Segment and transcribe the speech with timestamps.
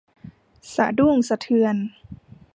[0.73, 1.75] สะดุ้งสะเทือน